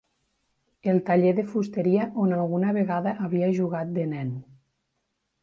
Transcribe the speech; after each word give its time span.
El 0.93 1.01
taller 1.09 1.33
de 1.39 1.45
fusteria 1.51 2.07
on 2.23 2.33
alguna 2.39 2.73
vegada 2.79 3.15
havia 3.27 3.53
jugat 3.61 3.93
de 4.01 4.09
nen. 4.17 4.35